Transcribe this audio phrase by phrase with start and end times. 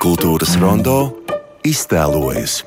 [0.00, 0.96] Kultūras rondo
[1.66, 2.60] iztēlojas.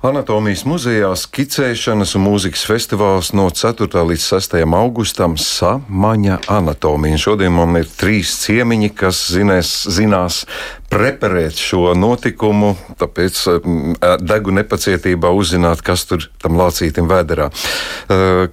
[0.00, 3.84] Anatomijas muzejā skicēšanas un mūzikas festivāls no 4.
[4.08, 4.54] līdz 6.
[4.64, 7.18] augustam Samaņa anatomija.
[7.20, 10.38] Šodien man ir trīs ciemiņi, kas zinās, zinās
[10.88, 12.72] preparēt šo notikumu,
[13.02, 17.50] tāpēc mm, degu nepacietībā uzzināt, kas tur tam lācītim vēderā.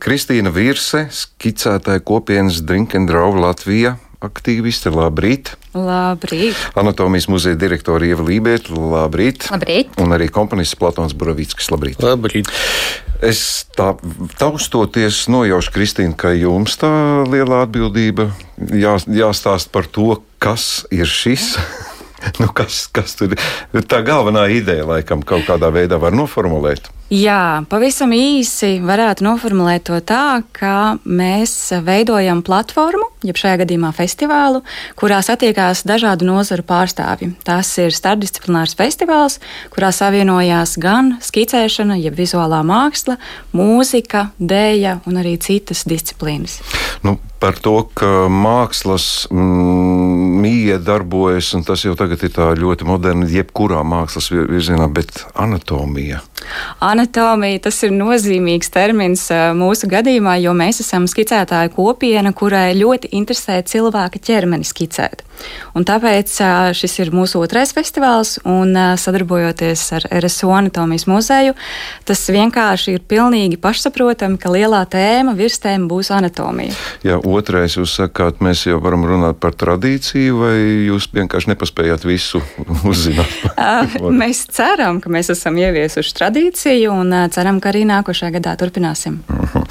[0.04, 4.92] Kristīna Virse, skicētāja kopienas Drink and Draw Latvija aktīviste.
[4.94, 5.54] Labrīt!
[5.78, 6.58] Labrīt!
[6.80, 8.74] Anatomijas muzeja direktore Ieva Lībēta.
[8.74, 9.48] Labrīt!
[9.54, 9.94] Labrīt!
[10.02, 11.70] Un arī komponists Platons Buravīckis.
[11.74, 12.02] Labrīt!
[12.04, 12.50] Labrīt!
[13.26, 13.94] Es tā
[14.38, 16.92] taustoties nojaušu, Kristīna, ka jums tā
[17.30, 21.56] liela atbildība jā, jāstāst par to, kas ir šis.
[22.42, 23.42] nu, kas, kas tur ir?
[23.90, 26.92] Tā galvenā ideja, laikam, kaut kādā veidā var noformulēt.
[27.08, 31.54] Jā, pavisam īsi varētu noformulēt to tā, ka mēs
[31.86, 34.60] veidojam platformu, jeb šajā gadījumā festivālu,
[35.00, 37.30] kurā satiekās dažādu nozaru pārstāvji.
[37.48, 39.40] Tas ir starpdisciplinārs festivāls,
[39.72, 43.16] kurā savienojās gan skicēšana, jeb vizuālā māksla,
[43.56, 46.60] mūzika, dēļa un arī citas disciplīnas.
[47.08, 53.30] Nu, par to, ka mākslas mm, mīja darbojas, un tas jau tagad ir ļoti moderni,
[53.32, 56.24] jebkurā mākslas virzienā, bet anatomija.
[56.98, 63.60] Anatomija tas ir nozīmīgs termins mūsu gadījumā, jo mēs esam skicētāju kopiena, kurai ļoti interesē
[63.70, 65.22] cilvēka ķermeni skicēt.
[65.78, 66.34] Un tāpēc
[66.78, 71.56] šis ir mūsu otrais festivāls, un sadarbojoties ar RSO Anatomijas muzeju,
[72.08, 76.76] tas vienkārši ir pilnīgi pašsaprotami, ka lielā tēma, virstēma būs anatomija.
[77.06, 80.56] Jā, otrais jūs sakāt, mēs jau varam runāt par tradīciju, vai
[80.88, 82.42] jūs vienkārši nepaspējāt visu
[82.92, 83.38] uzzināt?
[84.24, 89.22] mēs ceram, ka mēs esam ieviesuši tradīciju, un ceram, ka arī nākošajā gadā turpināsim.
[89.28, 89.68] Mhm.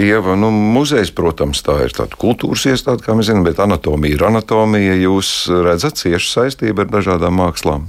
[0.00, 4.24] Ieva, nu, muzejs, protams, tā ir tāda kultūras iestāde, kā mēs zinām, bet anatomija ir
[4.30, 5.30] anatomija ja jūs
[5.64, 7.88] redzat ciešu saistību ar dažādām mākslām?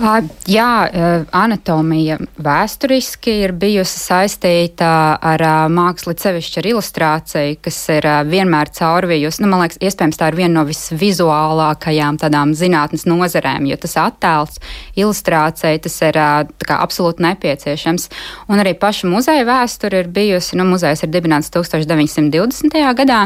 [0.00, 0.88] Jā,
[1.36, 4.88] anatomija vēsturiski ir bijusi saistīta
[5.20, 9.42] ar mākslu, sevišķi ar ilustrāciju, kas ir vienmēr caurvījusi.
[9.44, 14.56] Nu, man liekas, iespējams, tā ir viena no visvizuālākajām tādām zinātnes nozarēm, jo tas attēls,
[14.96, 18.08] ilustrācija, tas ir kā, absolūti nepieciešams.
[18.48, 22.80] Un arī paša muzeja vēsture ir bijusi, nu, muzejs ir dibināts 1920.
[23.02, 23.20] gadā,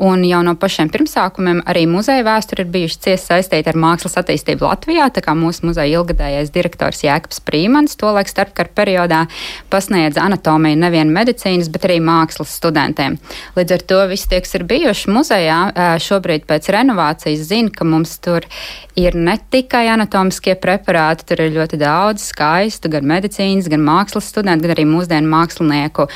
[0.00, 4.70] un jau no pašiem pirmsākumiem arī muzeja vēsture ir bijuši cieši saistīta ar mākslas attīstību
[4.70, 9.24] Latvijā, tā kā mūsu muzeja ilga tagadējais direktors Jēkabs Prīmans tolaik starpkara periodā
[9.70, 13.18] pasniedza anatomiju nevien medicīnas, bet arī mākslas studentiem.
[13.56, 15.58] Līdz ar to visi tie, kas ir bijuši muzejā,
[16.02, 18.46] šobrīd pēc renovācijas zina, ka mums tur
[18.94, 24.68] ir ne tikai anatomiskie preparāti, tur ir ļoti daudz skaistu, gan medicīnas, gan mākslas studentu,
[24.68, 26.06] gan arī mūsdienu mākslinieku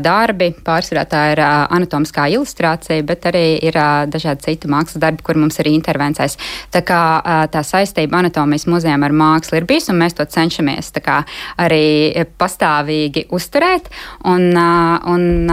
[0.00, 0.52] darbi.
[0.64, 3.76] Pārsvarā tā ir anatomiskā ilustrācija, bet arī ir
[4.08, 6.38] dažādi citu mākslas darbi, kur mums ir intervencijas.
[6.72, 7.02] Tā kā
[7.52, 11.22] tā saistība anatomijas muzejām ar mākslu māksla ir bijusi, un mēs to cenšamies kā,
[11.58, 13.90] arī pastāvīgi uzturēt.
[14.24, 15.50] Un, un,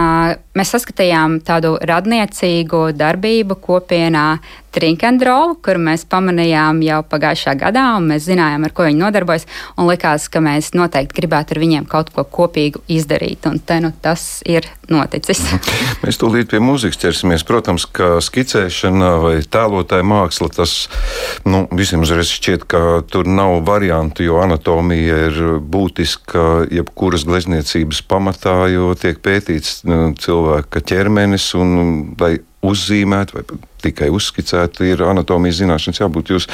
[0.54, 4.38] mēs saskatījām tādu radniecīgu darbību kopienā
[4.74, 9.88] Trinkendrovu, kuru mēs pamanījām jau pagājušā gadā, un mēs zinājām, ar ko viņi nodarbojas, un
[9.90, 14.44] likās, ka mēs noteikti gribētu ar viņiem kaut ko kopīgu izdarīt, un te nu tas
[14.46, 15.42] ir noticis.
[16.04, 17.44] Mēs tūlīt pie mūzikas ķersimies.
[17.46, 20.74] Protams, ka skicēšana vai tēlotāja māksla, tas
[21.46, 28.56] nu, visiem uzreiz šķiet, ka tur nav variantu, jo anatomija ir būtiska jebkuras glezniecības pamatā,
[28.72, 31.74] jo tiek pētīts nu, cilvēka ķermenis un
[32.18, 32.36] vai
[32.66, 33.44] uzzīmēt vai
[33.84, 36.34] tikai uzskicēt, ir anatomijas zināšanas jābūt.
[36.34, 36.48] Jūs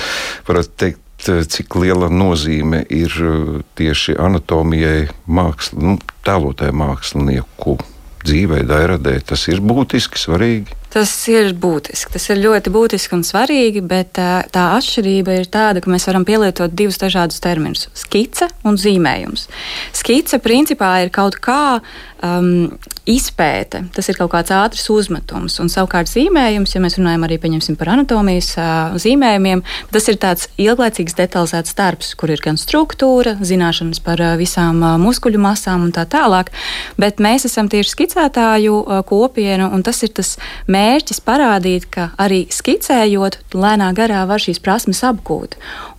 [0.48, 5.94] varat teikt, cik liela nozīme ir uh, tieši anatomijai, māksl, nu,
[6.26, 7.78] tēlotāju mākslinieku
[8.26, 9.19] dzīvē, dairadē.
[9.26, 10.76] Tas ir būtiski svarīgi.
[10.96, 12.14] Tas ir būtiski.
[12.14, 16.24] Tas ir ļoti būtiski un svarīgi, bet tā, tā atšķirība ir tāda, ka mēs varam
[16.24, 19.44] pielietot divus dažādus terminus- skice un zīmējums.
[19.92, 21.82] Skice principā ir kaut kā
[22.24, 27.36] um, izpēte, tas ir kaut kāds ātrs uzmetums, un savukārt zīmējums, ja mēs runājam arī
[27.76, 34.00] par anatomijas uh, zīmējumiem, tas ir tāds ilglaicīgs, detalizēts darbs, kur ir gan struktūra, zināšanas
[34.00, 36.50] par uh, visām uh, muskuļu masām un tā tālāk,
[36.96, 42.11] bet mēs esam tieši skicētāju uh, kopiena, un tas ir tas mērķis mērķis parādīt, ka
[42.23, 45.56] arī skicējot, lēnā garā var šīs prasmes apgūt.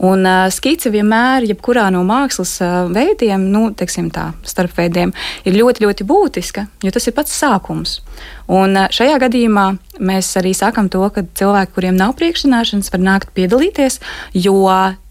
[0.07, 5.13] Un uh, skice vienmēr, jebkurā no mākslas uh, veidiem, nu, teiksim tā, starpveidiem,
[5.47, 7.99] ir ļoti, ļoti būtiska, jo tas ir pats sākums.
[8.47, 9.67] Un šajā gadījumā
[9.99, 13.99] mēs arī sakām to, ka cilvēki, kuriem nav priekšzināšanas, var nākt piedalīties,
[14.37, 14.61] jo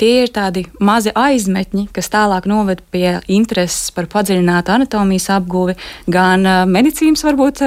[0.01, 6.47] tie ir tādi mazi aizmetņi, kas tālāk noved pie intereses par padziļinātu anatomijas apguvi gan
[6.71, 7.63] medicīnas varbūt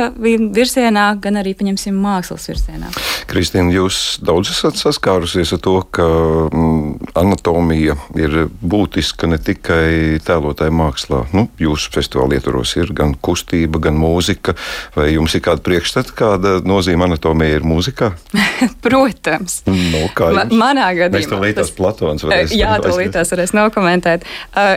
[0.55, 2.91] virzienā, gan arī, pieņemsim, mākslas virzienā.
[3.29, 6.07] Kristīna, jūs daudz esat saskārusies ar to, ka
[6.49, 11.25] mm, anatomija ir būtiska ne tikai tēlotāja mākslā.
[11.35, 14.55] Nu, jūsu festivāla ietvaros ir gan kustība, gan mūzika.
[14.95, 18.11] Vai jums ir kāda priekšstata, kāda nozīme anatomija ir mūzikā?
[18.85, 19.61] Protams.
[19.69, 20.03] No,
[20.35, 21.19] Ma manā gadījumā.
[21.19, 22.55] Mēs to līdzās Platons varēs.
[22.57, 24.27] Jā, to līdzās varēs nokomentēt.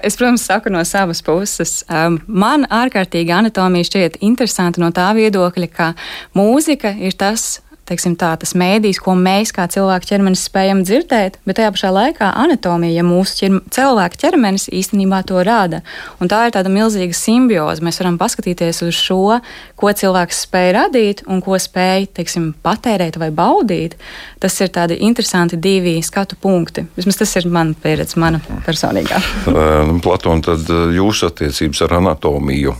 [0.02, 1.80] Es, protams, saku no savas puses.
[2.26, 5.92] Man ārkārtīgi anatomija šķiet interesanta no tā viedokļa, ka
[6.38, 11.58] mūzika ir tas teiksim, tā, tas mēdījis, ko mēs kā cilvēku ķermenis spējam dzirdēt, bet
[11.58, 15.82] tajā pašā laikā anatomija, ja mūsu ķerm cilvēka ķermenis īstenībā to rada.
[16.22, 17.84] Un tā ir tāda milzīga simbioze.
[17.84, 19.38] Mēs varam paskatīties uz šo,
[19.78, 23.98] ko cilvēks spēj radīt un ko spēj teiksim, patērēt vai baudīt.
[24.42, 26.86] Tas ir tādi interesanti divi skatu punkti.
[26.96, 29.20] Vismaz tas ir mana pieredze, mana personīgā.
[30.04, 32.78] Platona, tad jūsu attiecības ar anatomiju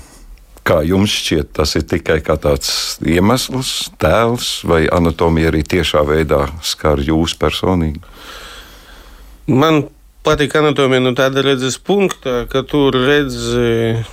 [0.63, 7.03] Kā jums šķiet, tas ir tikai tāds iemesls, tēls, vai anatomija arī tiešā veidā skar
[7.03, 7.99] jūs personīgi?
[9.51, 9.89] Man
[10.23, 14.05] patīk anatomija no tāda redzes punkta, ka tur redzi uh,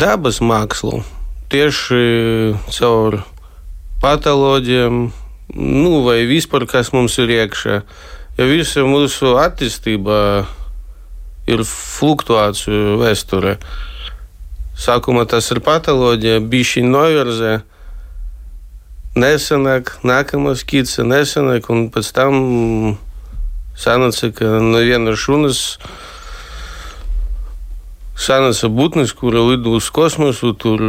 [0.00, 1.04] dabas mākslu
[1.52, 3.20] tieši caur
[4.02, 5.10] patoloģiem,
[5.56, 7.80] nu, vai vispār kas mums ir iekšā.
[8.36, 10.18] Ja visa mūsu attīstība
[11.48, 13.56] ir fluktuāciju vēsture.
[14.76, 17.54] Sākumā tas ir patoloģija, bija šī novirzē.
[19.16, 22.34] Nesenāk, nākamā skice, nesenāk, un pēc tam
[23.76, 25.62] sanāca, ka no vienas šunas
[28.16, 30.84] sanāca būtnes, kura lido uz kosmosu, tur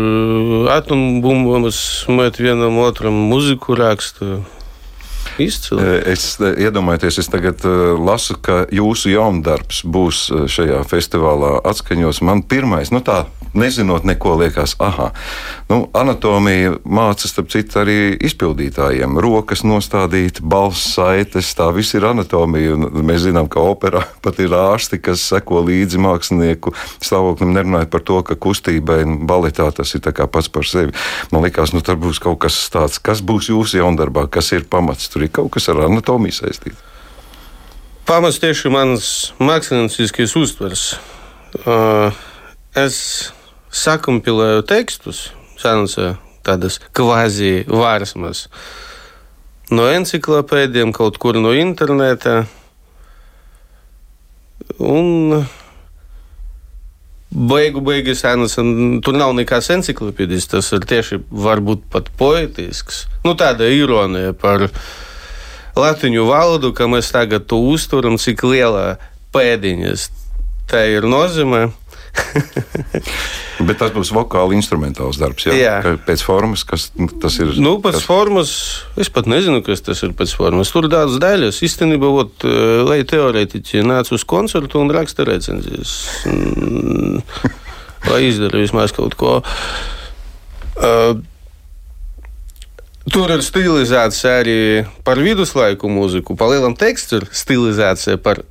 [0.75, 1.79] atombumbas
[2.11, 4.41] met vienam otram muziku raksta.
[5.37, 5.83] Izcili.
[6.09, 7.61] Es iedomājos, es tagad
[8.01, 12.23] lasu, ka jūsu jaundarbs būs šajā festivālā atskaņos.
[12.25, 15.11] Man pirmais, nu tā nezinot neko, liekas, ah,
[15.69, 17.97] nu, anatomija māca, starp citu, arī
[18.27, 19.19] izpildītājiem.
[19.23, 22.75] Rokas nostādīt, balss saites, tā viss ir anatomija.
[22.77, 28.21] Mēs zinām, ka operā pat ir ārsti, kas seko līdzi mākslinieku stāvoklim, nerunājot par to,
[28.27, 30.93] ka kustībai un baletā tas ir pats par sevi.
[31.31, 35.09] Man liekas, nu, tur būs kaut kas tāds, kas būs jūsu jaundarbā, kas ir pamats.
[35.11, 36.83] Tur ir kaut kas ar anatomiju saistīts.
[38.07, 40.83] Pamats tieši mans mākslinieckis uztvers.
[41.67, 42.15] Uh,
[42.71, 43.33] es
[43.73, 45.27] sakumpilēju tekstus,
[45.59, 46.15] senasa
[46.47, 48.47] tādas kvāzi vārsmas,
[49.73, 52.45] no enciklopēdiem, kaut kur no interneta.
[54.79, 55.41] Un
[57.31, 63.05] beigu beigas senas, tur nav nekas enciklopēdijas, tas ir tieši varbūt pat poetisks.
[63.25, 64.69] Nu, tāda ironija par
[65.77, 68.97] latviešu valodu, ka mēs tagad to uzturam, cik liela
[69.35, 70.07] pēdiņas
[70.71, 71.67] tā ir nozīme.
[73.67, 75.47] Bet tas būs vokāli instrumentāls darbs.
[75.49, 75.93] Jā, jā.
[76.07, 76.89] pēc formas, kas
[77.21, 77.55] tas ir.
[77.61, 78.07] Nu, pēc kas...
[78.07, 78.51] formas,
[78.99, 80.71] es pat nezinu, kas tas ir pēc formas.
[80.73, 81.61] Tur daudz daļas.
[81.65, 85.95] Īstenībā, ot, eh, lai teorētiķi nāc uz koncertu un raksta recenzijas,
[86.29, 87.23] mm,
[88.11, 89.39] lai izdara vismaz kaut ko.
[90.77, 91.17] Uh,
[93.07, 94.59] Tur ir stilizācija arī
[95.07, 96.35] par viduslaiku mūziku.
[96.37, 98.41] Palielam teksts ir stilizācija par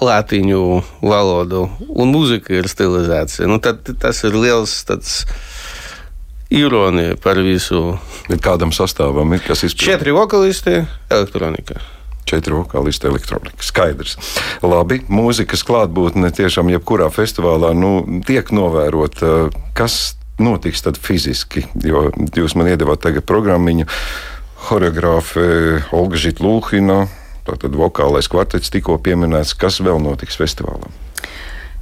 [0.00, 0.64] latīņu
[1.04, 3.48] valodu, un mūzika ir stilizācija.
[3.50, 5.22] Nu, tad, tas ir liels tāds.
[6.50, 7.94] Ironija par visu.
[8.26, 9.86] Bet kādam sastāvam ir kas izpildīts?
[9.86, 11.78] Četri vokalisti, elektronika
[12.30, 13.64] četri vokālisti elektronika.
[13.64, 14.16] Skaidrs.
[14.62, 19.48] Labi, mūzikas klātbūtne tiešām jebkurā festivālā nu, tiek novērota.
[19.76, 21.66] Kas notiks tad fiziski?
[21.84, 23.88] Jo jūs man iedevāt tagad programmiņu.
[24.68, 25.42] Horeogrāfe
[25.96, 26.98] Olga Žitlūhina,
[27.50, 30.90] Tātad vokālais kvartets tikko pieminēts, kas vēl notiks festivālā.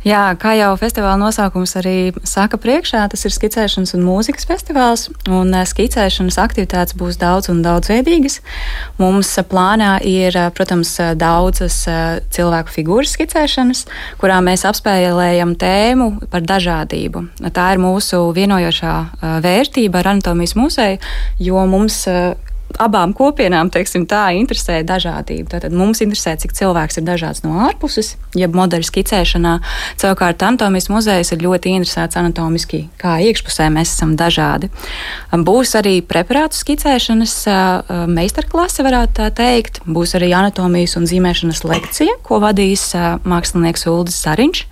[0.06, 5.50] Jā, kā jau festivāla nosaukums arī saka priekšā, tas ir skicēšanas un mūzikas festivāls, un
[5.50, 8.38] eh, skicēšanas aktivitātes būs daudz un daudzveidīgas.
[9.02, 13.84] Mums plānā ir, eh, protams, daudzas eh, cilvēku figūras skicēšanas,
[14.22, 17.26] kurā mēs apspēlējam tēmu par dažādību.
[17.50, 18.94] Tā ir mūsu vienojošā
[19.42, 21.02] vērtība ar Anatomijas muzeju,
[21.42, 22.04] jo mums
[22.76, 25.54] abām kopienām teiksim, tā interesē dažādība.
[25.54, 29.54] Tātad mums interesē, cik cilvēks ir dažāds no ārpuses, jeb modeļu skicēšanā.
[29.98, 34.68] Savukārt Anatomijas muzejs ir ļoti interesēts anatomiski, kā iekšpusē mēs esam dažādi.
[35.32, 37.36] Būs arī preparātu skicēšanas
[38.12, 39.80] meistarklase, varētu tā teikt.
[39.88, 42.90] Būs arī anatomijas un zīmēšanas lekcija, ko vadīs
[43.24, 44.64] mākslinieks Uldis Sariņš.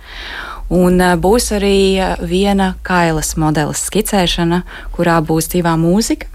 [0.77, 6.27] Un būs arī viena kailas modelis skicēšana, kurā būs dzīvā mūzika.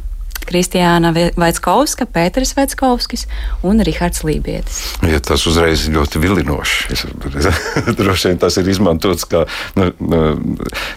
[0.48, 3.26] Kristiāna Vaitskovska, Pēters Vaitskovskis
[3.66, 4.82] un Rihards Lībietis.
[5.08, 6.98] Ja tas uzreiz ir ļoti vilinoši.
[7.98, 9.44] Droši vien tas ir izmantots kā
[9.78, 10.22] nu, nu,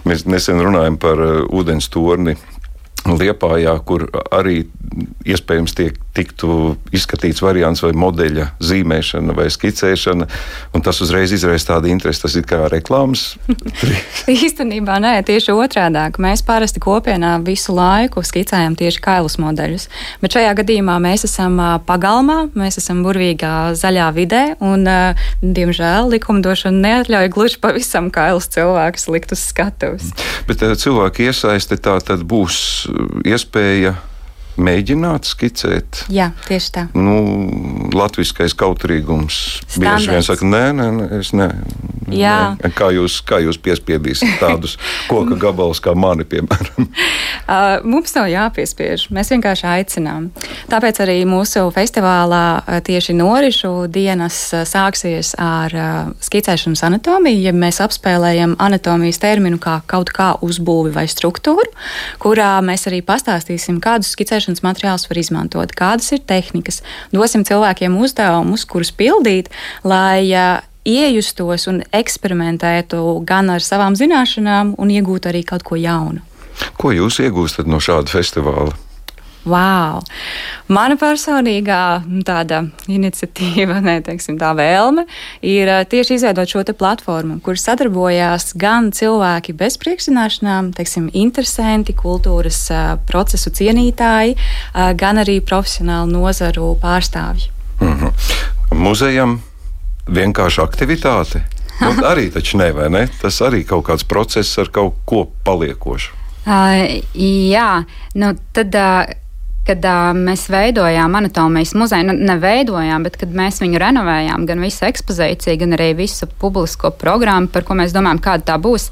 [0.08, 2.36] mēs nesen runājam par uh, ūdens torni
[3.06, 4.64] Liepājā, kur arī
[5.26, 10.28] iespējams tiek, tiktu izskatīts variants vai modeļa zīmēšana vai skicēšana,
[10.74, 12.22] un tas uzreiz izraisa tādu interesi.
[12.24, 13.34] Tas ir kā reklāmas.
[14.32, 16.00] Īstenībā nē, tieši otrādi.
[16.22, 19.88] Mēs parasti kopienā visu laiku skicējam tieši kailus modeļus,
[20.22, 24.86] bet šajā gadījumā mēs esam pagalmā, mēs esam burvīgā zaļā vidē, un,
[25.42, 30.10] diemžēl, likumdošana neatļauj gluži pavisam kailus cilvēkus likt uz skatuves.
[30.48, 32.86] Bet cilvēki iesaisti tā tad būs
[33.26, 33.96] iespēja
[34.60, 36.04] mēģināt skicēt.
[36.12, 36.86] Jā, tieši tā.
[36.96, 37.16] Nu,
[37.96, 39.40] latviskais kautrīgums.
[39.66, 39.82] Standards.
[39.82, 41.50] Bieži vien saka, nē, nē, nē es ne.
[42.12, 42.54] Jā.
[42.60, 42.70] Nē.
[42.76, 44.76] Kā jūs, kā jūs piespiedīsiet tādus
[45.10, 46.88] koka gabalus kā mani, piemēram?
[47.46, 50.24] Uh, mums nav jāpiespiež, mēs vienkārši aicinām.
[50.66, 55.70] Tāpēc arī mūsu festivālā uh, tieši norišu dienas uh, sāksies ar
[56.26, 61.70] skicēšanas anatomiju, ja mēs apspēlējam anatomijas terminu kā kaut kā uzbūvi vai struktūru,
[62.18, 66.82] kurā mēs arī pastāstīsim, kādus skicēšanas materiālus var izmantot, kādas ir tehnikas,
[67.14, 69.50] dosim cilvēkiem uzdevumus, kurus pildīt,
[69.84, 70.22] lai
[70.86, 76.22] iejustos un eksperimentētu gan ar savām zināšanām, un iegūtu arī kaut ko jaunu.
[76.80, 78.72] Ko jūs iegūstat no šāda festivāla?
[79.46, 80.02] Wow.
[80.66, 85.06] Mana personīgā nu, tāda iniciatīva, ne, teiksim, tā vēlme
[85.46, 92.64] ir tieši izveidot šo platformu, kur sadarbojās gan cilvēki bez priekšzināšanām, teiksim, interesanti, kultūras
[93.06, 94.34] procesu cienītāji,
[94.98, 97.52] gan arī profesionālu nozaru pārstāvji.
[97.80, 98.12] Mm -hmm.
[98.74, 99.42] Muzejam
[100.06, 101.44] vienkārši aktivitāte.
[101.80, 103.08] Nu, arī taču ne, vai ne?
[103.20, 106.12] Tas arī kaut kāds process ar kaut ko paliekošu.
[106.46, 107.02] Uh,
[107.52, 107.84] jā,
[108.14, 108.74] nu tad.
[108.74, 109.25] Uh,
[109.66, 114.86] kad uh, mēs veidojām anatomijas muzeju, nu, neveidojām, bet kad mēs viņu renovējām, gan visu
[114.88, 118.88] ekspozīciju, gan arī visu publisko programmu, par ko mēs domājam, kāda tā būs,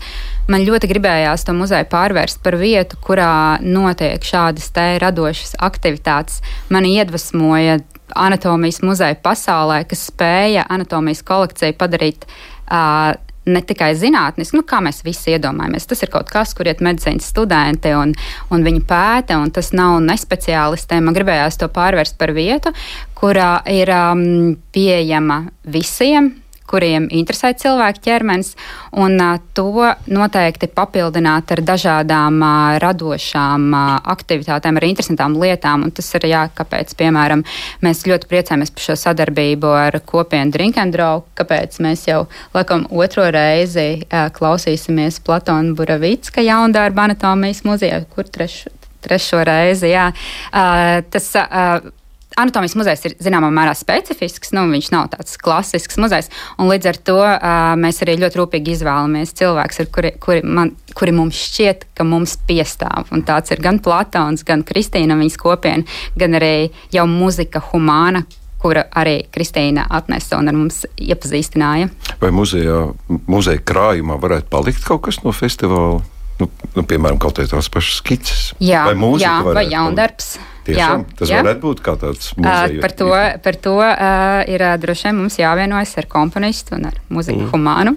[0.51, 6.43] man ļoti gribējās to muzeju pārvērst par vietu, kurā notiek šādas te radošas aktivitātes.
[6.75, 7.79] Mani iedvesmoja
[8.15, 12.27] anatomijas muzeja pasaulē, kas spēja anatomijas kolekciju padarīt.
[12.65, 13.15] Uh,
[13.47, 15.89] ne tikai zinātniski, nu, kā mēs visi iedomājamies.
[15.91, 18.15] Tas ir kaut kas, kur iet medicīnas studenti un,
[18.55, 21.05] un viņi pēta, un tas nav nespeciālistiem.
[21.05, 22.75] Man gribējās to pārvērst par vietu,
[23.19, 26.35] kurā ir um, pieejama visiem
[26.75, 28.55] kuriem interesē cilvēku ķermenis,
[28.99, 29.21] un
[29.55, 29.71] to
[30.11, 32.43] noteikti papildināt ar dažādām
[32.83, 33.69] radošām
[34.15, 35.87] aktivitātēm, ar interesantām lietām.
[35.87, 37.45] Un tas ir jā, kāpēc, piemēram,
[37.85, 42.25] mēs ļoti priecājamies par šo sadarbību ar kopienu Drink and Draw, kāpēc mēs jau
[42.57, 48.65] laikam otro reizi klausīsimies Platona Buravicka jaundarba anatomijas muzejā, kur treš,
[49.05, 49.93] trešo reizi.
[49.95, 50.11] Jā.
[50.51, 51.93] Uh, tas, uh,
[52.41, 56.31] Anatomijas muzejs ir zināmā mērā specifisks, nu, viņš nav tāds klasisks muzejs.
[56.59, 61.39] Līdz ar to uh, mēs arī ļoti rūpīgi izvēlamies cilvēkus, kuri, kuri, man, kuri mums
[61.39, 63.13] šķiet, ka mums piestāv.
[63.15, 65.87] Un tāds ir gan Platons, gan Kristīna viņas kopiena,
[66.19, 68.25] gan arī jau muzika humāna,
[68.65, 71.91] kura arī Kristīna atnesa un ar mums iepazīstināja.
[72.23, 72.81] Vai muzejā,
[73.29, 76.03] muzeja krājumā varētu palikt kaut kas no festivāla?
[76.41, 78.43] Nu, nu, piemēram, kaut kādas pašas skices.
[78.63, 80.33] Jā, vai mūzika, jā, vai jaundarbs.
[80.65, 81.43] Tiešām, jā, tas jā.
[81.45, 82.73] varētu būt kā tāds muzeja.
[82.73, 83.11] Uh, par to,
[83.45, 87.51] par to uh, ir uh, droši vien mums jāvienojas ar komponistu un ar muziku mm.
[87.53, 87.95] humānu.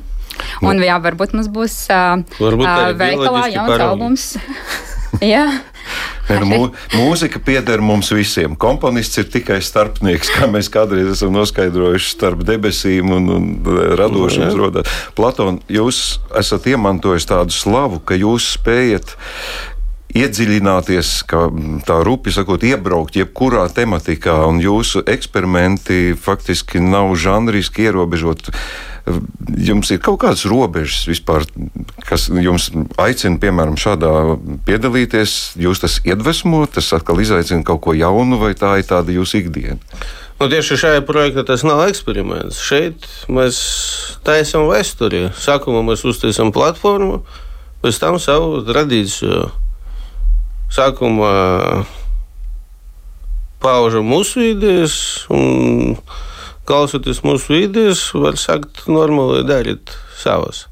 [0.62, 0.86] Un nu.
[0.86, 4.27] jā, varbūt mums būs uh, varbūt uh, veikalā jauns albums.
[5.34, 5.48] jā.
[6.27, 6.60] Ne, nu, mū,
[6.98, 8.58] mūzika pieder mums visiem.
[8.60, 13.48] Komponists ir tikai starpnieks, kā mēs kādreiz esam noskaidrojuši starp debesīm un, un
[14.00, 14.58] radošums.
[14.58, 14.84] No,
[15.17, 19.15] Platona, jūs esat iemantojis tādu slavu, ka jūs spējat
[20.17, 21.48] iedziļināties, kā
[21.88, 28.56] tā rupi sakot, iebraukt jebkurā tematikā, un jūsu eksperimenti faktiski nav žanriski ierobežoti.
[29.58, 31.46] Jums ir kaut kādas robežas vispār,
[32.08, 34.12] kas jums aicina, piemēram, šādā
[34.68, 35.58] piedalīties.
[35.64, 39.80] Jūs tas iedvesmo, tas atkal izaicina kaut ko jaunu, vai tā ir tāda jūsu ikdiena?
[40.38, 42.60] Nu, tieši šajā projektā tas nav eksperiments.
[42.62, 43.62] Šeit mēs
[44.28, 45.32] taisām vēsturi.
[45.34, 47.24] Sākumā mēs uztaisām platformu,
[47.82, 49.48] pēc tam savu tradīciju
[50.74, 51.34] sākumā
[53.64, 54.98] paužam mūsu idejas,
[55.34, 55.98] un
[56.68, 60.66] klausoties mūsu idejas, var sākt normāli darīt savas.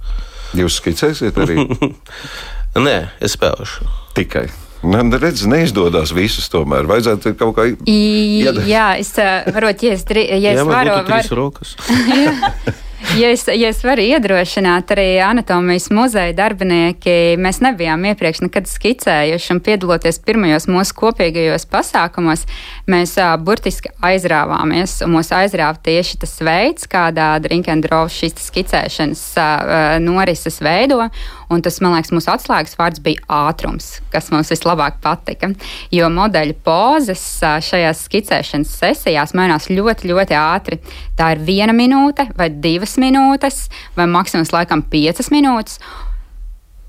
[0.56, 1.66] Jūs skicēsiet arī?
[2.86, 3.90] Nē, es spēlēšu.
[4.16, 4.48] Tikai.
[4.86, 6.86] Nu, redz, neizdodas visus tomēr.
[6.90, 8.66] Vajadzētu kaut kā iedot.
[8.70, 11.24] Jā, es varu, ja es, ja es varu, var...
[13.20, 19.54] ja, es, ja es varu iedrošināt, arī anatomijas muzeja darbinieki, mēs nebijām iepriekš nekad skicējuši
[19.56, 22.46] un piedaloties pirmajos mūsu kopīgajos pasākumos,
[22.92, 29.98] mēs uh, burtiski aizrāvāmies un mūs aizrāva tieši tas veids, kādā Drinkendrova šīs skicēšanas uh,
[30.04, 31.06] norises veido.
[31.54, 35.52] Un tas, man liekas, mūsu atslēgas vārds bija ātrums, kas mums vislabāk patika.
[35.94, 37.24] Jo modeļu pozas
[37.68, 40.82] šajās skicēšanas sesijās mainās ļoti, ļoti ātri.
[41.18, 43.66] Tā ir viena minūte, vai divas minūtes,
[43.98, 45.80] vai maksimums laikam piecas minūtes.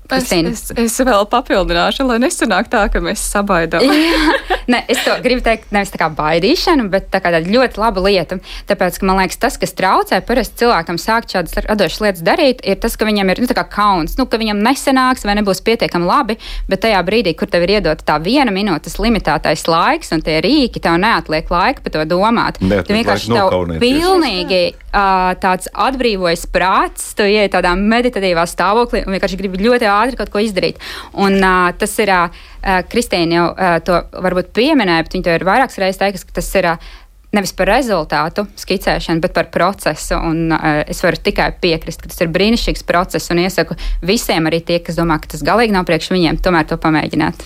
[0.07, 3.83] Es, es, es vēl papildināšu, lai nesanāk tā, ka mēs sabaidām.
[4.71, 8.03] Nē, es to gribu teikt, nevis tā kā baidīšana, bet tā kā tāda ļoti laba
[8.03, 8.37] lieta.
[8.67, 12.79] Tāpēc, ka man liekas, tas, kas traucē parasti cilvēkam sākt šādas radošas lietas darīt, ir
[12.83, 16.37] tas, ka viņam ir nu, kauns, nu, ka viņam nesanāks vai nebūs pietiekami labi,
[16.71, 20.83] bet tajā brīdī, kur tev ir iedota tā viena minūtes limitētais laiks un tie rīki,
[20.83, 22.59] tev neatliek laika par to domāt.
[22.63, 29.15] Neatliek tu vienkārši tev pilnīgi uh, tāds atbrīvojas prāts, tu ieej tādā meditatīvā stāvoklī un
[29.15, 30.79] vienkārši gribi ļoti ātri kaut ko izdarīt.
[31.13, 32.45] Un, uh, tas ir, uh,
[32.91, 36.55] Kristīna jau uh, to varbūt pieminēja, bet viņa to ir vairākas reizes teikusi, ka tas
[36.59, 36.71] ir.
[36.75, 36.95] Uh,
[37.35, 40.15] nevis par rezultātu skicēšanu, bet par procesu.
[40.15, 44.61] Un, uh, es varu tikai piekrist, ka tas ir brīnišķīgs process un iesaku visiem, arī
[44.65, 47.43] tie, kas domā, ka tas galīgi nav priekš viņiem, tomēr to pamēģināt.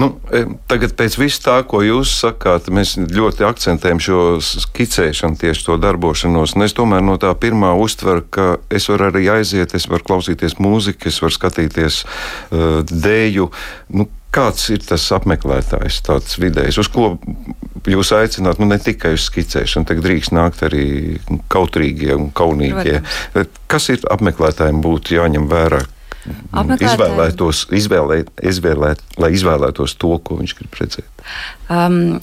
[0.00, 0.10] Nu,
[0.70, 6.56] tagad pēc viss tā, ko jūs sakāt, mēs ļoti akcentējam šo skicēšanu, tieši to darbošanos.
[6.58, 10.58] Un es tomēr no tā pirmā uztveru, ka es varu arī aiziet, es varu klausīties
[10.62, 13.48] mūziku, es varu skatīties uh, dēļu.
[13.96, 17.12] Nu, Kāds ir tas apmeklētājs, tāds vidējs, uz ko
[17.86, 20.86] jūs aicināt, nu ne tikai uz skicēšanu, tad drīkst nākt arī
[21.52, 23.00] kautrīgie un kaunīgie.
[23.34, 23.62] Protams.
[23.70, 25.82] Kas ir apmeklētājiem būtu jāņem vērā?
[26.24, 31.26] Izvēlētos, izvēlēt, izvēlēt, lai izvēlētos to, ko viņš grib redzēt.
[31.68, 32.16] Um,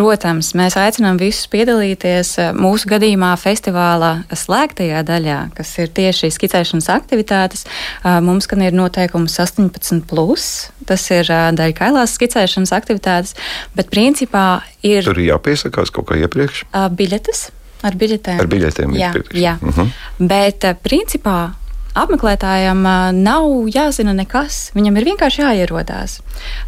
[0.00, 6.88] Protams, mēs aicinām visus piedalīties eh, mūsu gadījumā festivālā slēgtajā daļā, kas ir tieši skicēšanas
[6.94, 7.66] aktivitātes.
[7.66, 13.36] Eh, mums gan ir noteikums 18, plus, tas ir eh, daļa kailās skicēšanas aktivitātes,
[13.76, 15.04] bet principā ir.
[15.04, 16.64] Tur ir jāpiesakās kaut kā iepriekš?
[16.96, 17.50] Biļetes.
[17.84, 18.40] Ar biļetēm.
[18.40, 19.58] Ar biļetēm jā, jā.
[19.60, 19.76] Uh mhm.
[19.84, 20.28] -huh.
[20.32, 21.50] Bet principā
[21.98, 22.82] apmeklētājam
[23.16, 24.70] nav jāzina nekas.
[24.76, 26.18] Viņam ir vienkārši jāierodās.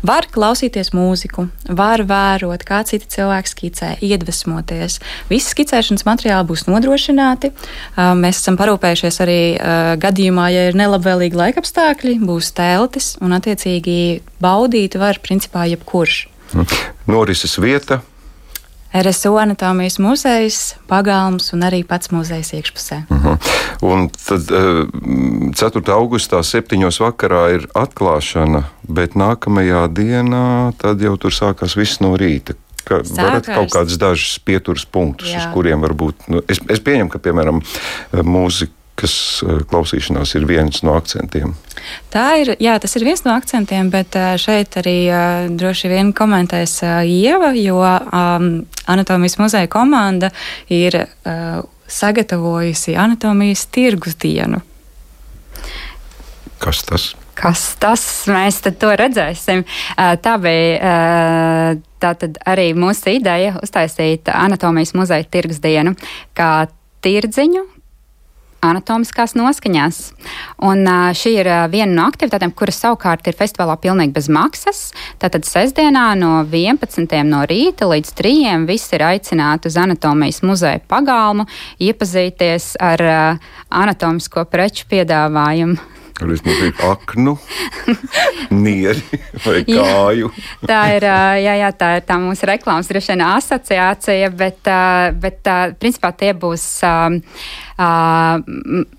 [0.07, 4.99] Var klausīties mūziku, var vērot, kā citi cilvēki skicē, iedvesmoties.
[5.31, 7.53] Visi skicēšanas materiāli būs nodrošināti.
[7.97, 9.41] Mēs esam parūpējušies arī
[10.03, 16.27] gadījumā, ja ir nelabvēlīgi laikapstākļi, būs teltis un attiecīgi baudīt var principā jebkurš.
[17.09, 18.03] Norises vieta
[18.93, 23.03] RSO anatomijas muzejs, pagalms un arī pats muzejs iekšpusē.
[23.09, 23.29] Uh mhm.
[23.29, 23.39] -huh.
[23.83, 24.43] Un tad
[25.55, 25.83] 4.
[25.87, 26.91] Eh, augustā, 7.
[27.01, 32.55] vakarā ir atklāšana, bet nākamajā dienā tad jau tur sākās viss no rīta.
[32.85, 33.17] Ka Sākās.
[33.17, 35.39] varat kaut kādus dažus pieturas punktus, Jā.
[35.39, 36.15] uz kuriem varbūt.
[36.29, 37.63] Nu, es, es pieņemu, ka, piemēram,
[38.13, 41.55] mūzika kas eh, klausīšanās ir viens no akcentiem.
[42.13, 46.13] Tā ir, jā, tas ir viens no akcentiem, bet eh, šeit arī uh, droši vien
[46.17, 48.51] komentēs uh, Ieva, jo um,
[48.93, 50.33] Anatomijas muzeja komanda
[50.73, 54.63] ir uh, sagatavojusi Anatomijas tirgus dienu.
[56.63, 57.13] Kas tas?
[57.37, 58.05] Kas tas?
[58.31, 59.65] Mēs to redzēsim.
[59.97, 60.93] Tā bija
[62.03, 65.97] tā tad arī mūsu ideja uztaisīt Anatomijas muzeja tirgus dienu
[66.39, 66.69] kā
[67.03, 67.65] tirdziņu,
[68.63, 70.01] anatomiskās noskaņās.
[70.63, 70.87] Un
[71.19, 74.83] šī ir viena no aktivitātēm, kuras savukārt ir festivālā pilnīgi bez maksas.
[75.23, 77.07] Tātad sestdienā no 11.
[77.29, 78.67] no rīta līdz 3.
[78.69, 81.49] visi ir aicināti uz anatomijas muzeja pagalmu,
[81.83, 83.07] iepazīties ar
[83.69, 85.92] anatomisko preču piedāvājumu.
[86.21, 87.33] Arī notiek aknu,
[88.53, 89.01] nieri
[89.43, 90.29] vai kāju.
[90.29, 91.07] Jā, tā ir,
[91.43, 94.71] jā, jā, tā ir tā mūsu reklāmas droši vien asociācija, bet,
[95.23, 96.67] bet principā tie būs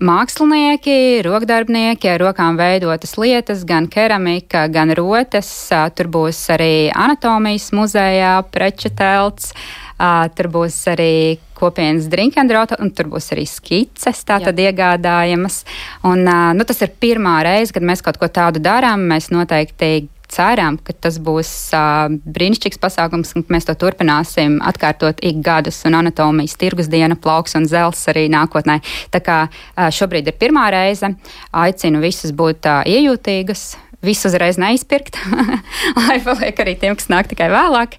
[0.04, 5.48] mākslinieki, rokdarbnieki ar rokām veidotas lietas, gan keramika, gan rotas.
[5.96, 9.54] Tur būs arī anatomijas muzejā preču telts.
[10.34, 14.70] Tur būs arī kopienas drinkendrota, un tur būs arī skices tātad Jā.
[14.70, 15.62] iegādājamas.
[16.06, 19.06] Un, nu, tas ir pirmā reize, kad mēs kaut ko tādu darām.
[19.10, 25.40] Mēs noteikti ceram, ka tas būs uh, brīnišķīgs pasākums, un mēs to turpināsim atkārtot ik
[25.44, 28.80] gadus, un anatomijas tirgus diena, plauks un zels arī nākotnē.
[29.14, 31.14] Tā kā uh, šobrīd ir pirmā reize,
[31.64, 33.66] aicinu visus būt uh, iejūtīgas,
[34.06, 35.18] visu uzreiz neizpirkt,
[36.00, 37.98] lai paliek arī tiem, kas nāk tikai vēlāk.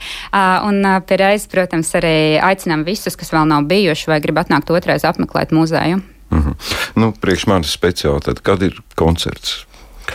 [0.67, 5.05] Un pie reizes, protams, arī aicinām visus, kas vēl nav bijuši vai grib atnākt otrais
[5.07, 6.01] apmeklēt muzeju.
[6.31, 6.53] Mm -hmm.
[6.95, 9.65] nu, priekš manis speciāli, tad, kad ir koncerts?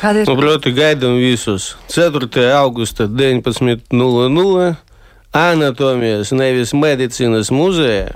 [0.00, 0.28] Kad ir?
[0.28, 2.52] Nu, proti, gaidām visus 4.
[2.54, 4.74] augusta 19.00
[5.32, 8.08] anatomijas, nevis medicīnas muzejā.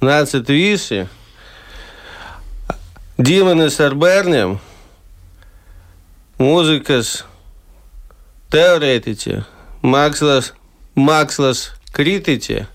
[0.00, 1.06] Nāciet visi!
[3.22, 4.56] ģimenes ar bērniem,
[6.42, 7.22] mūzikas
[8.52, 9.42] teorētiķe,
[9.86, 10.52] mākslas,
[10.98, 12.66] mākslas kritiķe.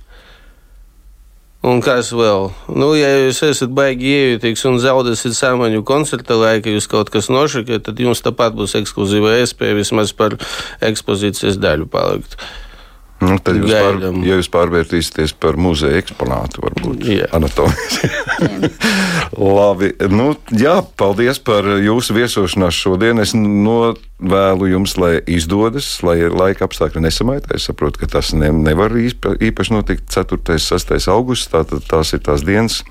[1.68, 2.52] Un kas vēl?
[2.80, 7.84] Nu, ja jūs esat baigi iejutīgs un zaudēsiet samaņu koncerta laikā, jūs kaut kas nošakat,
[7.90, 10.38] tad jums tāpat būs ekskluzīva iespēja vismaz par
[10.86, 12.38] ekspozīcijas daļu palikt.
[13.18, 13.96] Nu, tad jūs, pār,
[14.28, 17.96] ja jūs pārvērtīsieties par muzeja eksponātu, varbūt anatomijas.
[19.58, 23.18] Labi, nu, jā, paldies par jūsu viesošanos šodien.
[23.24, 27.58] Es novēlu jums, lai izdodas, lai laika apstākļi nesamaitē.
[27.58, 30.38] Es saprotu, ka tas ne, nevar īpa- īpaši notikt 4.
[30.38, 30.96] un 6.
[31.14, 31.64] augustā.
[31.66, 32.84] Tātad tās ir tās dienas,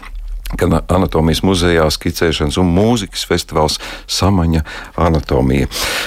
[0.54, 4.62] kad anatomijas muzejā skicēšanas un mūzikas festivāls Samaņa
[5.08, 5.66] anatomija.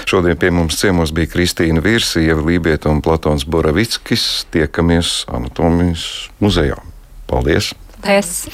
[0.09, 4.45] Šodien pie mums ciemos bija Kristīna Virsieva, Lībieta un Platons Boravickis.
[4.53, 6.79] Tiekamies anatomijas muzejā.
[7.29, 7.73] Paldies!
[8.07, 8.47] Es.